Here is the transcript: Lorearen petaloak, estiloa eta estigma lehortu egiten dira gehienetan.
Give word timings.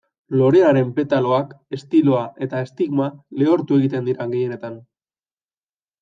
Lorearen 0.41 0.87
petaloak, 0.99 1.51
estiloa 1.77 2.21
eta 2.45 2.61
estigma 2.67 3.09
lehortu 3.41 3.77
egiten 3.81 4.09
dira 4.11 4.27
gehienetan. 4.33 4.79